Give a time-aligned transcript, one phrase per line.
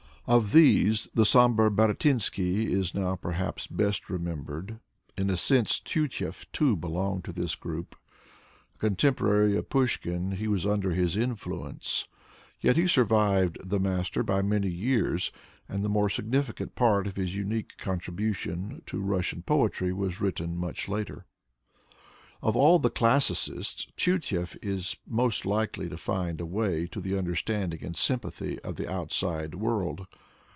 [0.27, 4.79] Of these the sombre Baratynsky is now perhaps best remembered.
[5.17, 7.97] In a sense Tyutchev too belonged to this group.
[8.75, 12.07] A contemporary of Pushkin, he was under his influence.
[12.61, 15.31] Yet he survived the master by many years,
[15.67, 20.87] and the more significant part of his unique contribution to Russian poetry was written much
[20.87, 21.25] later.
[22.43, 27.83] Of all the classicists, Tyutchev is most likely to find a way to the understanding
[27.83, 30.07] and sympathy of the outside world.